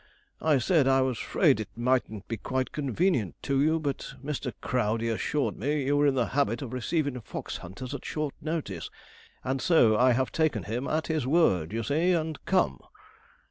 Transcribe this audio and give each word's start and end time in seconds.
I 0.41 0.57
said 0.57 0.87
I 0.87 1.01
was 1.01 1.19
'fraid 1.19 1.59
it 1.59 1.69
mightn't 1.75 2.27
be 2.27 2.35
quite 2.37 2.71
convenient 2.71 3.35
to 3.43 3.61
you, 3.61 3.79
but 3.79 4.15
Mr. 4.25 4.51
Crowdey 4.59 5.09
assured 5.09 5.55
me 5.57 5.83
you 5.83 5.95
were 5.95 6.07
in 6.07 6.15
the 6.15 6.29
habit 6.29 6.63
of 6.63 6.73
receivin' 6.73 7.21
fox 7.21 7.57
hunters 7.57 7.93
at 7.93 8.03
short 8.03 8.33
notice; 8.41 8.89
and 9.43 9.61
so 9.61 9.95
I 9.95 10.13
have 10.13 10.31
taken 10.31 10.63
him 10.63 10.87
at 10.87 11.05
his 11.05 11.27
word, 11.27 11.71
you 11.71 11.83
see, 11.83 12.13
and 12.13 12.43
come.' 12.45 12.79